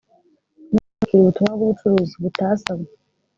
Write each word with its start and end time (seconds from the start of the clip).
n 0.71 0.71
abakira 0.71 1.17
ubutumwa 1.21 1.53
bw 1.57 1.63
ubucuruzi 1.65 2.15
butasabwe 2.23 2.91